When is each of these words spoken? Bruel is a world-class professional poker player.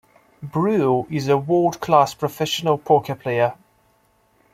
Bruel 0.41 1.05
is 1.11 1.27
a 1.27 1.37
world-class 1.37 2.15
professional 2.15 2.79
poker 2.79 3.13
player. 3.13 3.53